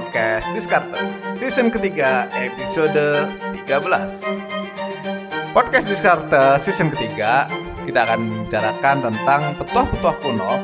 podcast 0.00 0.48
Discartes 0.56 1.12
season 1.36 1.68
ketiga 1.68 2.24
episode 2.32 3.28
13. 3.52 3.68
Podcast 5.52 5.84
Discartes 5.84 6.64
season 6.64 6.88
ketiga 6.88 7.44
kita 7.84 8.08
akan 8.08 8.48
bicarakan 8.48 8.96
tentang 9.04 9.60
petuah-petuah 9.60 10.16
kuno 10.24 10.56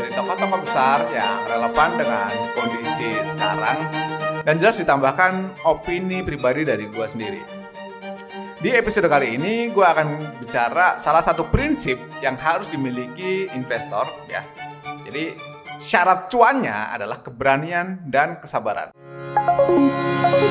dari 0.00 0.08
tokoh-tokoh 0.16 0.64
besar 0.64 1.04
yang 1.12 1.44
relevan 1.44 2.00
dengan 2.00 2.32
kondisi 2.56 3.20
sekarang 3.20 3.84
dan 4.48 4.56
jelas 4.56 4.80
ditambahkan 4.80 5.60
opini 5.68 6.24
pribadi 6.24 6.64
dari 6.64 6.88
gue 6.88 7.04
sendiri. 7.04 7.42
Di 8.64 8.72
episode 8.80 9.12
kali 9.12 9.36
ini 9.36 9.68
gue 9.68 9.84
akan 9.84 10.40
bicara 10.40 10.96
salah 10.96 11.20
satu 11.20 11.52
prinsip 11.52 12.00
yang 12.24 12.40
harus 12.40 12.72
dimiliki 12.72 13.44
investor 13.52 14.08
ya. 14.24 14.40
Jadi 15.04 15.49
Syarat 15.80 16.28
cuannya 16.28 16.92
adalah 16.92 17.24
keberanian 17.24 18.04
dan 18.04 18.36
kesabaran. 18.36 18.92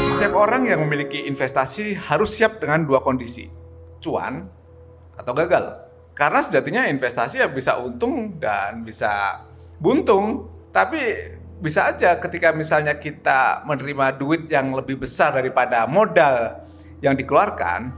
Setiap 0.10 0.34
orang 0.34 0.66
yang 0.66 0.82
memiliki 0.82 1.30
investasi 1.30 1.94
harus 2.10 2.34
siap 2.34 2.58
dengan 2.58 2.90
dua 2.90 2.98
kondisi, 2.98 3.46
cuan 4.02 4.50
atau 5.14 5.34
gagal. 5.38 5.86
Karena 6.18 6.42
sejatinya 6.42 6.90
investasi 6.90 7.46
ya 7.46 7.48
bisa 7.48 7.78
untung 7.78 8.42
dan 8.42 8.82
bisa 8.82 9.46
buntung, 9.78 10.50
tapi 10.74 10.98
bisa 11.62 11.94
aja 11.94 12.18
ketika 12.18 12.50
misalnya 12.50 12.98
kita 12.98 13.62
menerima 13.70 14.18
duit 14.18 14.50
yang 14.50 14.74
lebih 14.74 14.98
besar 14.98 15.38
daripada 15.38 15.86
modal 15.86 16.66
yang 17.06 17.14
dikeluarkan, 17.14 17.94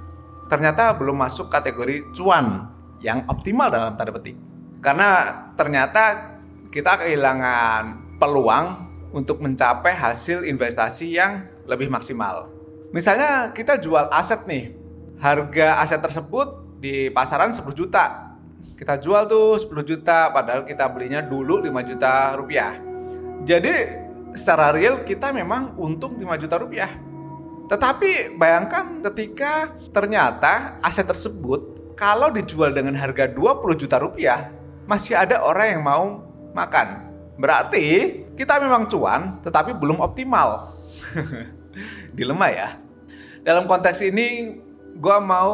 ternyata 0.51 0.99
belum 0.99 1.15
masuk 1.15 1.47
kategori 1.47 2.11
cuan 2.11 2.67
yang 2.99 3.23
optimal 3.31 3.71
dalam 3.71 3.95
tanda 3.95 4.11
petik. 4.11 4.35
Karena 4.83 5.31
ternyata 5.55 6.30
kita 6.71 7.03
kehilangan 7.03 8.15
peluang 8.15 8.65
untuk 9.11 9.43
mencapai 9.43 9.91
hasil 9.91 10.47
investasi 10.47 11.19
yang 11.19 11.43
lebih 11.67 11.91
maksimal. 11.91 12.47
Misalnya 12.95 13.51
kita 13.51 13.75
jual 13.75 14.07
aset 14.07 14.47
nih, 14.47 14.71
harga 15.19 15.83
aset 15.83 15.99
tersebut 15.99 16.79
di 16.79 17.11
pasaran 17.11 17.51
10 17.51 17.67
juta. 17.75 18.35
Kita 18.79 18.95
jual 18.97 19.27
tuh 19.27 19.59
10 19.59 19.83
juta 19.83 20.31
padahal 20.31 20.63
kita 20.63 20.87
belinya 20.87 21.19
dulu 21.19 21.59
5 21.59 21.89
juta 21.91 22.39
rupiah. 22.39 22.79
Jadi 23.43 23.73
secara 24.31 24.71
real 24.71 25.03
kita 25.03 25.35
memang 25.35 25.75
untung 25.75 26.15
5 26.15 26.23
juta 26.39 26.55
rupiah. 26.55 26.91
Tetapi 27.67 28.39
bayangkan 28.39 29.03
ketika 29.11 29.75
ternyata 29.91 30.79
aset 30.79 31.03
tersebut 31.03 31.93
kalau 31.99 32.31
dijual 32.31 32.71
dengan 32.71 32.95
harga 32.95 33.27
20 33.27 33.59
juta 33.75 33.99
rupiah, 33.99 34.55
masih 34.87 35.19
ada 35.19 35.43
orang 35.43 35.67
yang 35.77 35.83
mau 35.83 36.30
makan. 36.53 37.11
Berarti 37.39 37.85
kita 38.37 38.61
memang 38.61 38.85
cuan 38.87 39.39
tetapi 39.41 39.75
belum 39.77 39.99
optimal. 39.99 40.71
Dilema 42.17 42.47
ya. 42.51 42.75
Dalam 43.41 43.65
konteks 43.65 44.05
ini 44.05 44.59
gue 44.91 45.17
mau 45.23 45.53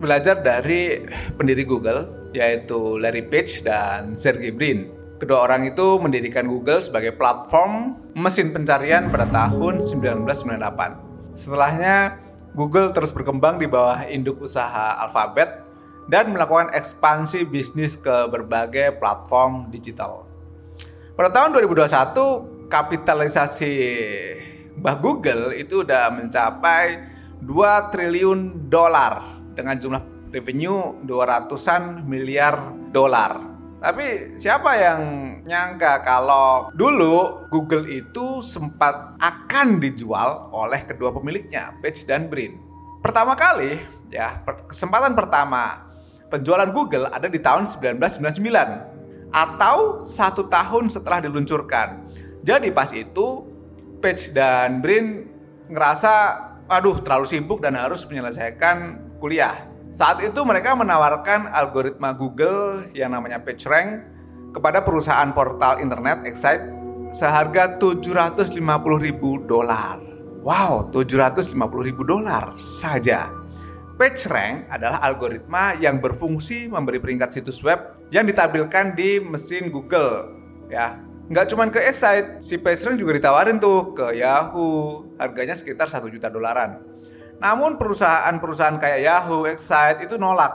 belajar 0.00 0.40
dari 0.40 0.98
pendiri 1.38 1.62
Google 1.62 2.32
yaitu 2.34 2.98
Larry 3.00 3.24
Page 3.24 3.62
dan 3.64 4.18
Sergey 4.18 4.52
Brin. 4.52 4.90
Kedua 5.18 5.50
orang 5.50 5.66
itu 5.66 5.98
mendirikan 5.98 6.46
Google 6.46 6.78
sebagai 6.78 7.18
platform 7.18 7.98
mesin 8.14 8.54
pencarian 8.54 9.10
pada 9.10 9.26
tahun 9.26 9.82
1998. 9.82 11.34
Setelahnya, 11.34 12.22
Google 12.54 12.94
terus 12.94 13.10
berkembang 13.10 13.58
di 13.58 13.66
bawah 13.66 14.06
induk 14.06 14.42
usaha 14.42 14.98
Alphabet 15.02 15.57
dan 16.08 16.32
melakukan 16.32 16.72
ekspansi 16.72 17.44
bisnis 17.48 18.00
ke 18.00 18.26
berbagai 18.32 18.96
platform 18.96 19.68
digital. 19.68 20.24
Pada 21.14 21.28
tahun 21.28 21.56
2021, 21.60 22.68
kapitalisasi 22.72 23.74
Mbah 24.80 24.96
Google 25.02 25.52
itu 25.58 25.84
udah 25.84 26.08
mencapai 26.14 27.04
2 27.44 27.92
triliun 27.92 28.70
dolar 28.72 29.20
dengan 29.52 29.76
jumlah 29.76 30.02
revenue 30.30 30.94
200-an 31.04 32.06
miliar 32.06 32.72
dolar. 32.94 33.42
Tapi 33.78 34.34
siapa 34.34 34.74
yang 34.74 35.00
nyangka 35.46 36.02
kalau 36.02 36.70
dulu 36.74 37.46
Google 37.50 37.86
itu 37.86 38.42
sempat 38.42 39.14
akan 39.22 39.78
dijual 39.78 40.50
oleh 40.50 40.82
kedua 40.82 41.14
pemiliknya, 41.14 41.78
Page 41.78 42.02
dan 42.06 42.26
Brin. 42.26 42.58
Pertama 42.98 43.38
kali, 43.38 43.78
ya, 44.10 44.42
kesempatan 44.66 45.14
pertama 45.14 45.87
penjualan 46.28 46.68
Google 46.72 47.08
ada 47.10 47.26
di 47.26 47.40
tahun 47.40 47.64
1999 47.64 49.32
atau 49.32 50.00
satu 50.00 50.48
tahun 50.48 50.88
setelah 50.88 51.24
diluncurkan. 51.24 52.08
Jadi 52.44 52.72
pas 52.72 52.88
itu 52.96 53.44
Page 53.98 54.30
dan 54.30 54.78
Brin 54.78 55.26
ngerasa 55.68 56.12
aduh 56.70 57.02
terlalu 57.02 57.26
sibuk 57.26 57.58
dan 57.58 57.74
harus 57.74 58.06
menyelesaikan 58.06 59.02
kuliah. 59.18 59.66
Saat 59.90 60.22
itu 60.22 60.44
mereka 60.44 60.76
menawarkan 60.76 61.48
algoritma 61.50 62.14
Google 62.14 62.86
yang 62.94 63.16
namanya 63.16 63.42
PageRank 63.42 64.06
kepada 64.52 64.84
perusahaan 64.84 65.32
portal 65.32 65.80
internet 65.82 66.22
Excite 66.28 66.62
seharga 67.10 67.80
750 67.80 68.60
ribu 69.00 69.40
dolar. 69.48 69.98
Wow, 70.44 70.92
750 70.94 71.56
ribu 71.82 72.06
dolar 72.06 72.54
saja. 72.54 73.37
PageRank 73.98 74.70
adalah 74.70 75.02
algoritma 75.02 75.74
yang 75.82 75.98
berfungsi 75.98 76.70
memberi 76.70 77.02
peringkat 77.02 77.34
situs 77.34 77.58
web 77.66 77.98
yang 78.14 78.22
ditampilkan 78.30 78.94
di 78.94 79.18
mesin 79.18 79.74
Google. 79.74 80.38
Ya, 80.70 81.02
nggak 81.26 81.50
cuma 81.50 81.66
ke 81.66 81.82
Excite, 81.82 82.38
si 82.38 82.62
PageRank 82.62 83.02
juga 83.02 83.18
ditawarin 83.18 83.58
tuh 83.58 83.90
ke 83.98 84.22
Yahoo, 84.22 85.02
harganya 85.18 85.58
sekitar 85.58 85.90
1 85.90 86.06
juta 86.14 86.30
dolaran. 86.30 86.78
Namun 87.42 87.74
perusahaan-perusahaan 87.74 88.78
kayak 88.78 89.02
Yahoo, 89.02 89.50
Excite 89.50 90.06
itu 90.06 90.14
nolak. 90.14 90.54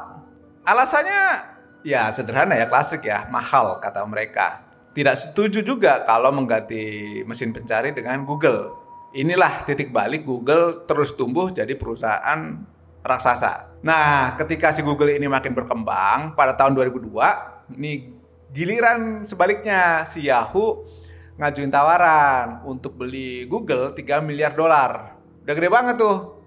Alasannya 0.63 1.51
ya 1.83 2.07
sederhana 2.15 2.55
ya, 2.55 2.71
klasik 2.71 3.03
ya, 3.03 3.27
mahal 3.27 3.75
kata 3.83 4.07
mereka. 4.07 4.63
Tidak 4.95 5.19
setuju 5.19 5.67
juga 5.67 6.07
kalau 6.07 6.31
mengganti 6.31 7.19
mesin 7.27 7.51
pencari 7.51 7.91
dengan 7.91 8.23
Google. 8.23 8.71
Inilah 9.11 9.67
titik 9.67 9.91
balik 9.91 10.23
Google 10.23 10.87
terus 10.87 11.11
tumbuh 11.11 11.51
jadi 11.51 11.75
perusahaan 11.75 12.71
raksasa. 13.03 13.83
Nah, 13.83 14.33
ketika 14.39 14.71
si 14.71 14.79
Google 14.81 15.11
ini 15.11 15.27
makin 15.27 15.51
berkembang 15.51 16.33
pada 16.39 16.55
tahun 16.55 16.71
2002, 16.73 17.75
ini 17.75 18.15
giliran 18.55 19.27
sebaliknya 19.27 20.07
si 20.07 20.25
Yahoo 20.31 20.87
ngajuin 21.35 21.67
tawaran 21.67 22.63
untuk 22.63 22.95
beli 22.95 23.43
Google 23.49 23.91
3 23.91 24.23
miliar 24.23 24.55
dolar. 24.55 25.19
Udah 25.43 25.53
gede 25.53 25.69
banget 25.69 25.95
tuh. 25.99 26.39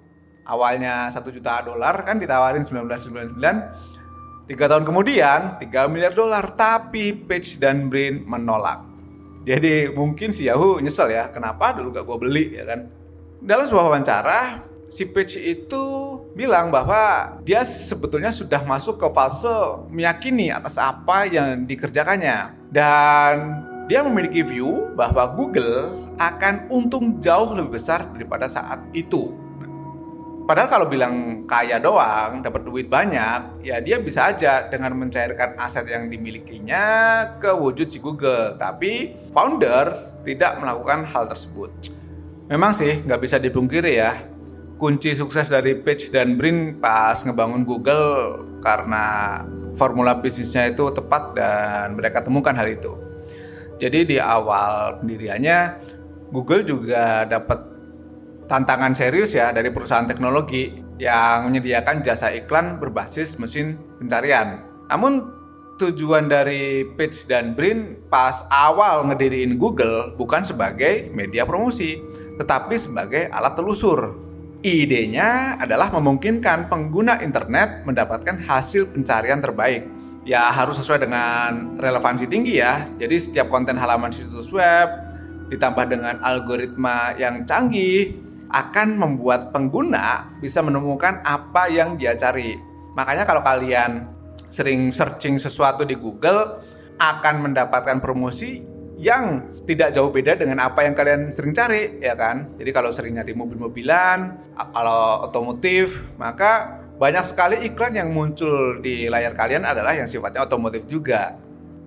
Awalnya 0.46 1.10
1 1.10 1.20
juta 1.34 1.60
dolar 1.60 2.06
kan 2.06 2.16
ditawarin 2.16 2.62
1999. 2.64 4.46
Tiga 4.46 4.70
tahun 4.70 4.86
kemudian 4.86 5.58
3 5.58 5.92
miliar 5.92 6.14
dolar 6.14 6.54
tapi 6.54 7.10
Page 7.12 7.58
dan 7.58 7.90
Brin 7.90 8.22
menolak. 8.24 8.78
Jadi 9.42 9.90
mungkin 9.90 10.30
si 10.30 10.46
Yahoo 10.46 10.78
nyesel 10.78 11.10
ya, 11.10 11.30
kenapa 11.34 11.74
dulu 11.74 11.90
gak 11.90 12.06
gue 12.06 12.18
beli 12.18 12.44
ya 12.54 12.62
kan. 12.66 12.86
Dalam 13.42 13.66
sebuah 13.66 13.90
wawancara, 13.90 14.62
si 14.86 15.06
Page 15.10 15.38
itu 15.42 15.84
bilang 16.34 16.70
bahwa 16.70 17.36
dia 17.42 17.66
sebetulnya 17.66 18.30
sudah 18.30 18.62
masuk 18.62 19.02
ke 19.02 19.08
fase 19.10 19.82
meyakini 19.90 20.54
atas 20.54 20.78
apa 20.78 21.26
yang 21.26 21.66
dikerjakannya 21.66 22.54
dan 22.70 23.62
dia 23.86 24.02
memiliki 24.02 24.42
view 24.42 24.90
bahwa 24.98 25.30
Google 25.34 25.94
akan 26.18 26.66
untung 26.74 27.22
jauh 27.22 27.54
lebih 27.54 27.78
besar 27.78 28.10
daripada 28.10 28.50
saat 28.50 28.82
itu. 28.90 29.30
Padahal 30.46 30.70
kalau 30.70 30.86
bilang 30.86 31.42
kaya 31.42 31.82
doang, 31.82 32.38
dapat 32.38 32.62
duit 32.62 32.86
banyak, 32.86 33.66
ya 33.66 33.82
dia 33.82 33.98
bisa 33.98 34.30
aja 34.30 34.70
dengan 34.70 34.94
mencairkan 34.94 35.58
aset 35.58 35.90
yang 35.90 36.06
dimilikinya 36.06 36.82
ke 37.42 37.50
wujud 37.50 37.90
si 37.90 37.98
Google. 37.98 38.54
Tapi 38.54 39.18
founder 39.34 39.90
tidak 40.22 40.62
melakukan 40.62 41.02
hal 41.02 41.26
tersebut. 41.26 41.74
Memang 42.46 42.70
sih 42.70 43.02
nggak 43.02 43.18
bisa 43.26 43.42
dipungkiri 43.42 43.98
ya, 43.98 44.14
kunci 44.76 45.16
sukses 45.16 45.48
dari 45.48 45.76
Page 45.80 46.12
dan 46.12 46.36
Brin 46.36 46.76
pas 46.76 47.16
ngebangun 47.24 47.64
Google 47.64 48.44
karena 48.60 49.40
formula 49.72 50.16
bisnisnya 50.20 50.72
itu 50.72 50.88
tepat 50.92 51.36
dan 51.36 51.96
mereka 51.96 52.20
temukan 52.20 52.52
hal 52.52 52.68
itu. 52.68 52.92
Jadi 53.76 54.16
di 54.16 54.16
awal 54.20 55.00
pendiriannya 55.00 55.58
Google 56.32 56.64
juga 56.64 57.28
dapat 57.28 57.60
tantangan 58.48 58.96
serius 58.96 59.36
ya 59.36 59.52
dari 59.52 59.68
perusahaan 59.68 60.08
teknologi 60.08 60.72
yang 60.96 61.52
menyediakan 61.52 62.00
jasa 62.00 62.32
iklan 62.32 62.80
berbasis 62.80 63.36
mesin 63.36 63.76
pencarian. 64.00 64.64
Namun 64.88 65.28
tujuan 65.76 66.28
dari 66.28 66.88
Page 66.96 67.28
dan 67.28 67.52
Brin 67.52 68.00
pas 68.08 68.48
awal 68.48 69.04
ngediriin 69.12 69.60
Google 69.60 70.16
bukan 70.16 70.40
sebagai 70.40 71.12
media 71.12 71.44
promosi, 71.44 72.00
tetapi 72.40 72.80
sebagai 72.80 73.28
alat 73.28 73.52
telusur 73.56 74.26
Idenya 74.64 75.60
adalah 75.60 75.92
memungkinkan 75.92 76.72
pengguna 76.72 77.20
internet 77.20 77.84
mendapatkan 77.84 78.40
hasil 78.40 78.88
pencarian 78.94 79.44
terbaik. 79.44 79.84
Ya 80.26 80.48
harus 80.50 80.80
sesuai 80.80 81.06
dengan 81.06 81.76
relevansi 81.78 82.26
tinggi 82.26 82.58
ya. 82.58 82.88
Jadi 82.98 83.16
setiap 83.20 83.52
konten 83.52 83.76
halaman 83.78 84.10
situs 84.10 84.50
web 84.50 84.88
ditambah 85.52 85.86
dengan 85.86 86.18
algoritma 86.24 87.14
yang 87.14 87.46
canggih 87.46 88.18
akan 88.50 88.98
membuat 88.98 89.54
pengguna 89.54 90.34
bisa 90.42 90.62
menemukan 90.62 91.22
apa 91.22 91.70
yang 91.70 91.94
dia 91.94 92.18
cari. 92.18 92.58
Makanya 92.98 93.22
kalau 93.28 93.42
kalian 93.44 94.08
sering 94.50 94.88
searching 94.90 95.36
sesuatu 95.36 95.84
di 95.84 95.94
Google 95.94 96.62
akan 96.96 97.50
mendapatkan 97.50 98.00
promosi 98.00 98.75
yang 98.96 99.52
tidak 99.68 99.92
jauh 99.92 100.08
beda 100.08 100.40
dengan 100.40 100.56
apa 100.64 100.88
yang 100.88 100.96
kalian 100.96 101.28
sering 101.28 101.52
cari 101.52 102.00
ya 102.00 102.16
kan. 102.16 102.48
Jadi 102.56 102.70
kalau 102.72 102.88
sering 102.88 103.20
nyari 103.20 103.36
mobil-mobilan, 103.36 104.18
kalau 104.72 105.28
otomotif, 105.28 106.08
maka 106.16 106.80
banyak 106.96 107.24
sekali 107.28 107.56
iklan 107.68 107.92
yang 107.92 108.08
muncul 108.08 108.80
di 108.80 109.12
layar 109.12 109.36
kalian 109.36 109.68
adalah 109.68 109.92
yang 109.92 110.08
sifatnya 110.08 110.48
otomotif 110.48 110.88
juga. 110.88 111.36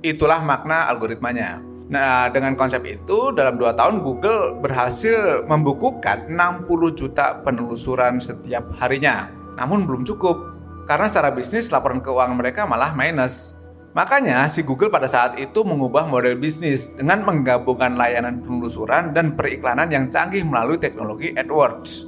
Itulah 0.06 0.45
makna 0.45 0.85
algoritmanya. 0.88 1.65
Nah, 1.89 2.29
dengan 2.29 2.53
konsep 2.53 2.85
itu, 2.85 3.33
dalam 3.33 3.57
2 3.57 3.73
tahun 3.73 4.06
Google 4.06 4.61
berhasil 4.61 5.41
membukukan 5.50 6.29
60 6.29 6.69
juta 6.94 7.41
penelusuran 7.41 8.21
setiap 8.21 8.69
harinya. 8.77 9.33
Namun 9.57 9.89
belum 9.89 10.06
cukup, 10.06 10.38
karena 10.85 11.09
secara 11.09 11.33
bisnis 11.33 11.73
laporan 11.73 11.97
keuangan 12.06 12.38
mereka 12.38 12.69
malah 12.69 12.94
minus. 12.94 13.57
Makanya 13.97 14.45
si 14.53 14.62
Google 14.62 14.94
pada 14.94 15.09
saat 15.09 15.41
itu 15.41 15.65
mengubah 15.65 16.06
model 16.06 16.38
bisnis 16.38 16.86
dengan 16.94 17.25
menggabungkan 17.25 17.97
layanan 17.97 18.38
penelusuran 18.38 19.18
dan 19.18 19.33
periklanan 19.33 19.89
yang 19.89 20.13
canggih 20.13 20.45
melalui 20.45 20.77
teknologi 20.77 21.33
AdWords. 21.33 22.06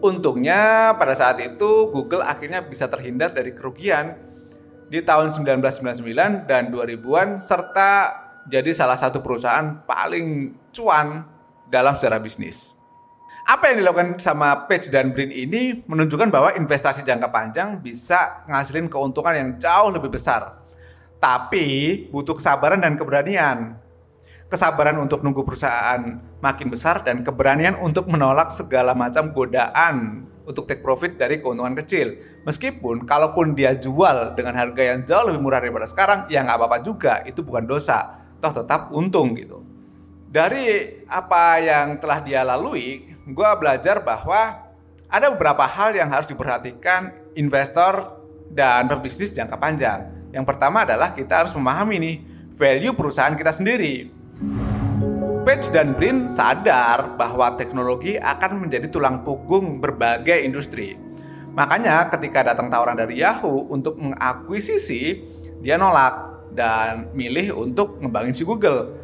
Untungnya 0.00 0.94
pada 0.96 1.12
saat 1.12 1.36
itu 1.44 1.92
Google 1.92 2.24
akhirnya 2.24 2.64
bisa 2.64 2.88
terhindar 2.88 3.36
dari 3.36 3.52
kerugian 3.52 4.16
di 4.88 5.04
tahun 5.04 5.28
1999 5.28 6.48
dan 6.48 6.72
2000-an 6.72 7.36
serta 7.44 7.92
jadi 8.48 8.72
salah 8.72 8.96
satu 8.96 9.20
perusahaan 9.20 9.84
paling 9.84 10.56
cuan 10.72 11.28
dalam 11.68 11.92
sejarah 11.92 12.24
bisnis. 12.24 12.72
Apa 13.44 13.72
yang 13.72 13.84
dilakukan 13.84 14.16
sama 14.16 14.64
Page 14.64 14.88
dan 14.88 15.12
Brin 15.12 15.28
ini 15.28 15.84
menunjukkan 15.84 16.32
bahwa 16.32 16.56
investasi 16.56 17.04
jangka 17.04 17.28
panjang 17.28 17.84
bisa 17.84 18.44
ngasilin 18.48 18.88
keuntungan 18.88 19.36
yang 19.36 19.50
jauh 19.60 19.92
lebih 19.92 20.08
besar 20.08 20.67
tapi 21.18 22.06
butuh 22.10 22.38
kesabaran 22.38 22.82
dan 22.82 22.94
keberanian. 22.94 23.78
Kesabaran 24.48 24.96
untuk 24.96 25.20
nunggu 25.20 25.44
perusahaan 25.44 26.00
makin 26.40 26.72
besar 26.72 27.04
dan 27.04 27.20
keberanian 27.20 27.76
untuk 27.84 28.08
menolak 28.08 28.48
segala 28.48 28.96
macam 28.96 29.34
godaan 29.36 30.24
untuk 30.48 30.64
take 30.64 30.80
profit 30.80 31.20
dari 31.20 31.36
keuntungan 31.36 31.76
kecil. 31.76 32.16
Meskipun 32.48 33.04
kalaupun 33.04 33.52
dia 33.52 33.76
jual 33.76 34.32
dengan 34.32 34.56
harga 34.56 34.80
yang 34.80 35.04
jauh 35.04 35.28
lebih 35.28 35.44
murah 35.44 35.60
daripada 35.60 35.84
sekarang, 35.84 36.24
ya 36.32 36.40
nggak 36.40 36.56
apa-apa 36.56 36.78
juga. 36.80 37.20
Itu 37.28 37.44
bukan 37.44 37.68
dosa. 37.68 38.24
Toh 38.40 38.54
tetap 38.56 38.88
untung 38.96 39.36
gitu. 39.36 39.60
Dari 40.32 40.96
apa 41.12 41.60
yang 41.60 42.00
telah 42.00 42.24
dia 42.24 42.40
lalui, 42.40 43.04
gue 43.28 43.50
belajar 43.60 44.00
bahwa 44.00 44.64
ada 45.08 45.26
beberapa 45.28 45.68
hal 45.68 45.92
yang 45.92 46.08
harus 46.08 46.28
diperhatikan 46.28 47.12
investor 47.36 48.24
dan 48.48 48.88
pebisnis 48.88 49.36
jangka 49.36 49.60
panjang. 49.60 50.17
Yang 50.38 50.54
pertama 50.54 50.86
adalah 50.86 51.10
kita 51.18 51.42
harus 51.42 51.50
memahami 51.58 51.98
nih 51.98 52.16
value 52.54 52.94
perusahaan 52.94 53.34
kita 53.34 53.50
sendiri. 53.50 54.06
Page 55.42 55.66
dan 55.74 55.98
Brin 55.98 56.30
sadar 56.30 57.18
bahwa 57.18 57.58
teknologi 57.58 58.14
akan 58.14 58.62
menjadi 58.62 58.86
tulang 58.86 59.26
punggung 59.26 59.82
berbagai 59.82 60.38
industri. 60.46 60.94
Makanya 61.58 62.06
ketika 62.14 62.54
datang 62.54 62.70
tawaran 62.70 62.94
dari 62.94 63.18
Yahoo 63.18 63.66
untuk 63.66 63.98
mengakuisisi, 63.98 65.26
dia 65.58 65.74
nolak 65.74 66.46
dan 66.54 67.10
milih 67.18 67.58
untuk 67.58 67.98
ngembangin 67.98 68.30
si 68.30 68.46
Google. 68.46 68.94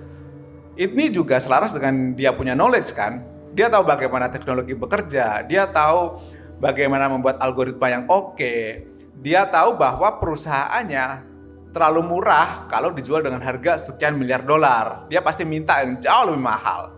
Ini 0.78 1.10
juga 1.10 1.42
selaras 1.42 1.74
dengan 1.74 2.14
dia 2.14 2.30
punya 2.30 2.54
knowledge 2.54 2.94
kan. 2.94 3.26
Dia 3.58 3.66
tahu 3.66 3.82
bagaimana 3.82 4.30
teknologi 4.30 4.78
bekerja, 4.78 5.42
dia 5.50 5.66
tahu 5.66 6.14
bagaimana 6.62 7.10
membuat 7.10 7.42
algoritma 7.42 7.90
yang 7.90 8.06
oke, 8.06 8.93
dia 9.20 9.46
tahu 9.46 9.78
bahwa 9.78 10.18
perusahaannya 10.18 11.34
terlalu 11.74 12.02
murah 12.06 12.70
kalau 12.70 12.94
dijual 12.94 13.20
dengan 13.20 13.42
harga 13.42 13.90
sekian 13.90 14.14
miliar 14.14 14.46
dolar. 14.46 15.10
Dia 15.10 15.20
pasti 15.20 15.42
minta 15.42 15.82
yang 15.82 15.98
jauh 15.98 16.30
lebih 16.30 16.42
mahal. 16.42 16.94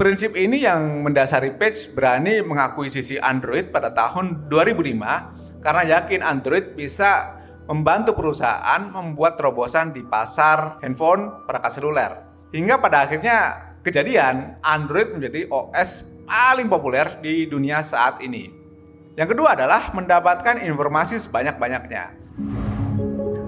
Prinsip 0.00 0.32
ini 0.32 0.64
yang 0.64 1.04
mendasari 1.04 1.52
Page 1.60 1.92
berani 1.92 2.40
mengakui 2.40 2.88
sisi 2.88 3.20
Android 3.20 3.68
pada 3.68 3.92
tahun 3.92 4.48
2005 4.48 5.60
karena 5.60 5.82
yakin 6.00 6.24
Android 6.24 6.72
bisa 6.72 7.36
membantu 7.68 8.16
perusahaan 8.16 8.88
membuat 8.88 9.36
terobosan 9.36 9.92
di 9.92 10.00
pasar 10.00 10.80
handphone 10.80 11.44
perangkat 11.44 11.76
seluler. 11.76 12.12
Hingga 12.50 12.80
pada 12.80 13.04
akhirnya 13.04 13.38
kejadian 13.84 14.56
Android 14.64 15.12
menjadi 15.12 15.46
OS 15.52 16.08
paling 16.24 16.72
populer 16.72 17.20
di 17.20 17.44
dunia 17.44 17.84
saat 17.84 18.24
ini. 18.24 18.59
Yang 19.18 19.34
kedua 19.34 19.58
adalah 19.58 19.90
mendapatkan 19.90 20.62
informasi 20.62 21.18
sebanyak-banyaknya. 21.18 22.14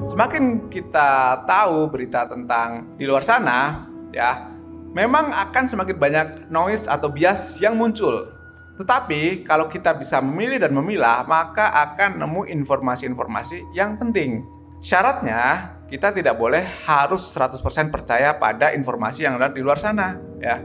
Semakin 0.02 0.66
kita 0.66 1.42
tahu 1.46 1.86
berita 1.86 2.26
tentang 2.26 2.98
di 2.98 3.06
luar 3.06 3.22
sana, 3.22 3.86
ya, 4.10 4.50
memang 4.90 5.30
akan 5.30 5.64
semakin 5.70 5.94
banyak 5.94 6.28
noise 6.50 6.90
atau 6.90 7.06
bias 7.06 7.62
yang 7.62 7.78
muncul. 7.78 8.34
Tetapi 8.74 9.46
kalau 9.46 9.70
kita 9.70 9.94
bisa 9.94 10.18
memilih 10.18 10.58
dan 10.58 10.74
memilah, 10.74 11.22
maka 11.30 11.70
akan 11.70 12.18
nemu 12.18 12.50
informasi-informasi 12.50 13.70
yang 13.78 13.94
penting. 14.02 14.42
Syaratnya 14.82 15.78
kita 15.86 16.10
tidak 16.10 16.34
boleh 16.42 16.66
harus 16.90 17.22
100% 17.30 17.62
percaya 17.94 18.34
pada 18.34 18.74
informasi 18.74 19.30
yang 19.30 19.38
ada 19.38 19.54
di 19.54 19.62
luar 19.62 19.78
sana, 19.78 20.18
ya. 20.42 20.58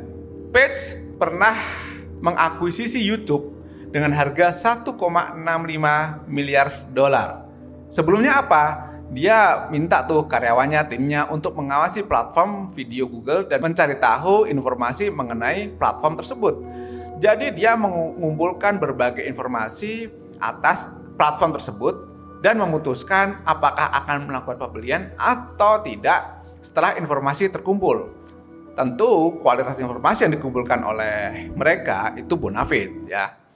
Page 0.49 1.13
pernah 1.21 1.53
mengakuisisi 2.17 2.97
YouTube 2.97 3.56
dengan 3.91 4.11
harga 4.11 4.75
1,65 4.75 4.97
miliar 6.27 6.67
dolar. 6.91 7.47
Sebelumnya 7.87 8.43
apa? 8.43 8.95
Dia 9.07 9.71
minta 9.71 10.03
tuh 10.03 10.27
karyawannya, 10.27 10.83
timnya 10.91 11.31
untuk 11.31 11.55
mengawasi 11.55 12.03
platform 12.03 12.67
video 12.67 13.07
Google 13.07 13.47
dan 13.47 13.63
mencari 13.63 13.95
tahu 13.95 14.43
informasi 14.51 15.07
mengenai 15.07 15.71
platform 15.79 16.19
tersebut. 16.19 16.59
Jadi 17.23 17.55
dia 17.55 17.79
mengumpulkan 17.79 18.77
berbagai 18.77 19.23
informasi 19.23 20.11
atas 20.43 20.91
platform 21.15 21.55
tersebut 21.55 21.95
dan 22.45 22.59
memutuskan 22.59 23.41
apakah 23.47 23.89
akan 24.03 24.29
melakukan 24.29 24.59
pembelian 24.59 25.15
atau 25.17 25.81
tidak 25.81 26.43
setelah 26.61 26.93
informasi 26.99 27.47
terkumpul. 27.47 28.11
Tentu 28.77 29.33
kualitas 29.41 29.79
informasi 29.81 30.29
yang 30.29 30.33
dikumpulkan 30.37 30.85
oleh 30.85 31.49
mereka 31.55 32.13
itu 32.13 32.37
bonafit 32.37 32.91
ya. 33.09 33.46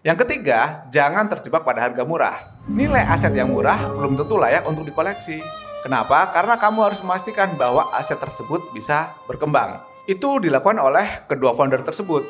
Yang 0.00 0.24
ketiga, 0.24 0.88
jangan 0.88 1.28
terjebak 1.28 1.60
pada 1.60 1.84
harga 1.84 2.08
murah. 2.08 2.56
Nilai 2.72 3.04
aset 3.04 3.36
yang 3.36 3.52
murah 3.52 3.76
belum 3.92 4.16
tentu 4.16 4.40
layak 4.40 4.64
untuk 4.64 4.88
dikoleksi. 4.88 5.44
Kenapa? 5.84 6.32
Karena 6.32 6.56
kamu 6.56 6.88
harus 6.88 7.04
memastikan 7.04 7.52
bahwa 7.60 7.92
aset 7.92 8.16
tersebut 8.16 8.72
bisa 8.72 9.12
berkembang. 9.28 9.84
Itu 10.08 10.40
dilakukan 10.40 10.80
oleh 10.80 11.28
kedua 11.28 11.52
founder 11.52 11.84
tersebut. 11.84 12.24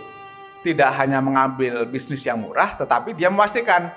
Tidak 0.66 0.90
hanya 0.98 1.22
mengambil 1.22 1.86
bisnis 1.86 2.26
yang 2.26 2.42
murah, 2.42 2.74
tetapi 2.74 3.14
dia 3.14 3.30
memastikan 3.30 3.94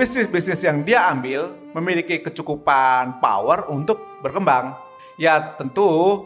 bisnis-bisnis 0.00 0.64
yang 0.64 0.80
dia 0.80 1.04
ambil 1.12 1.52
memiliki 1.76 2.24
kecukupan 2.24 3.20
power 3.20 3.68
untuk 3.68 4.00
berkembang. 4.24 4.80
Ya 5.20 5.60
tentu 5.60 6.24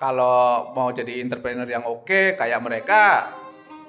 kalau 0.00 0.72
mau 0.72 0.88
jadi 0.88 1.20
entrepreneur 1.20 1.68
yang 1.68 1.84
oke 1.84 2.32
kayak 2.32 2.64
mereka 2.64 3.28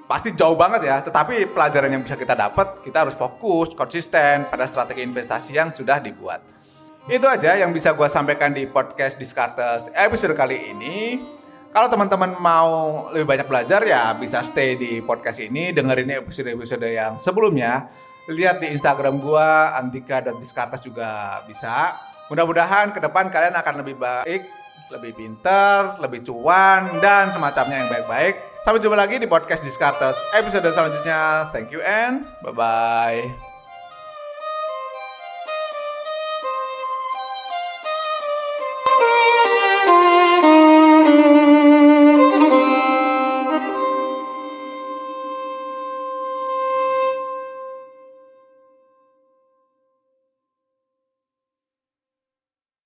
pasti 0.05 0.33
jauh 0.33 0.57
banget 0.57 0.85
ya. 0.85 1.01
Tetapi 1.01 1.53
pelajaran 1.53 1.89
yang 1.91 2.01
bisa 2.05 2.17
kita 2.17 2.33
dapat, 2.37 2.81
kita 2.81 3.05
harus 3.05 3.17
fokus, 3.17 3.73
konsisten 3.73 4.49
pada 4.49 4.65
strategi 4.69 5.01
investasi 5.05 5.57
yang 5.57 5.69
sudah 5.73 6.01
dibuat. 6.01 6.41
Itu 7.05 7.29
aja 7.29 7.53
yang 7.53 7.69
bisa 7.69 7.93
gue 7.93 8.09
sampaikan 8.09 8.49
di 8.49 8.65
podcast 8.65 9.21
Discartes 9.21 9.93
episode 9.93 10.33
kali 10.33 10.73
ini. 10.73 11.21
Kalau 11.69 11.91
teman-teman 11.91 12.39
mau 12.39 12.69
lebih 13.11 13.27
banyak 13.35 13.47
belajar 13.51 13.83
ya 13.83 14.15
bisa 14.15 14.39
stay 14.41 14.79
di 14.79 15.03
podcast 15.03 15.43
ini, 15.43 15.75
dengerin 15.75 16.23
episode-episode 16.23 16.87
yang 16.87 17.19
sebelumnya. 17.19 17.91
Lihat 18.25 18.57
di 18.57 18.73
Instagram 18.73 19.21
gue, 19.21 19.49
Antika 19.77 20.17
dan 20.23 20.41
Discartes 20.41 20.81
juga 20.81 21.43
bisa. 21.45 21.93
Mudah-mudahan 22.31 22.89
ke 22.89 22.97
depan 22.97 23.29
kalian 23.29 23.53
akan 23.53 23.85
lebih 23.85 24.01
baik 24.01 24.65
lebih 24.93 25.17
pinter, 25.17 25.97
lebih 25.97 26.21
cuan, 26.21 27.01
dan 27.01 27.33
semacamnya 27.33 27.85
yang 27.85 27.89
baik-baik. 27.89 28.54
Sampai 28.65 28.81
jumpa 28.81 28.97
lagi 28.97 29.21
di 29.21 29.29
podcast 29.29 29.61
Discartes 29.61 30.25
episode 30.33 30.65
selanjutnya. 30.73 31.45
Thank 31.53 31.69
you 31.69 31.85
and 31.85 32.25
bye-bye. 32.41 33.44